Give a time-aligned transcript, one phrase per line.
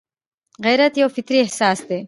[0.65, 1.99] غیرت یو فطري احساس دی